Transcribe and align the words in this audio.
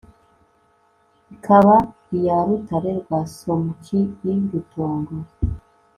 Ikaba 1.33 1.75
iya 2.17 2.37
Rutare 2.47 2.91
rwa 2.99 3.21
SOMUKI 3.37 3.99
i 4.31 4.33
Rutongo 4.51 5.15